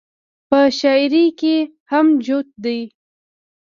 [0.49, 1.57] پۀ شاعرۍ کښې
[1.91, 2.77] هم جوت دے-